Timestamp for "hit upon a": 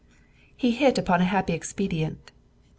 0.71-1.25